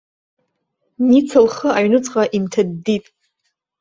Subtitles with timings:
[1.09, 3.05] Ница лхы аҩнуҵҟа инҭаддит.